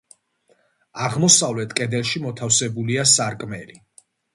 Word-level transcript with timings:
აღმოსავლეთ 1.09 1.77
კედელში 1.83 2.25
მოთავსებულია 2.27 3.09
სარკმელი. 3.17 3.83